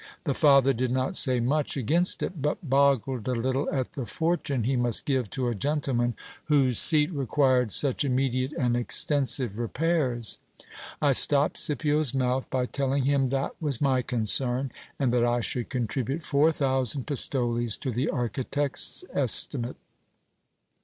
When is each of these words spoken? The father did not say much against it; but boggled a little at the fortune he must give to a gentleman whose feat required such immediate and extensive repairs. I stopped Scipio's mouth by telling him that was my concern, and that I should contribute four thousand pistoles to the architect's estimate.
The 0.23 0.33
father 0.33 0.73
did 0.73 0.91
not 0.91 1.15
say 1.15 1.39
much 1.39 1.77
against 1.77 2.23
it; 2.23 2.41
but 2.41 2.67
boggled 2.67 3.27
a 3.27 3.33
little 3.33 3.69
at 3.71 3.91
the 3.91 4.07
fortune 4.07 4.63
he 4.63 4.75
must 4.75 5.05
give 5.05 5.29
to 5.29 5.47
a 5.47 5.53
gentleman 5.53 6.15
whose 6.45 6.83
feat 6.89 7.11
required 7.11 7.71
such 7.71 8.03
immediate 8.03 8.51
and 8.53 8.75
extensive 8.75 9.59
repairs. 9.59 10.39
I 11.03 11.11
stopped 11.13 11.59
Scipio's 11.59 12.15
mouth 12.15 12.49
by 12.49 12.65
telling 12.65 13.03
him 13.03 13.29
that 13.29 13.51
was 13.61 13.79
my 13.79 14.01
concern, 14.01 14.71
and 14.97 15.13
that 15.13 15.23
I 15.23 15.39
should 15.39 15.69
contribute 15.69 16.23
four 16.23 16.51
thousand 16.51 17.05
pistoles 17.05 17.77
to 17.77 17.91
the 17.91 18.09
architect's 18.09 19.03
estimate. 19.13 19.75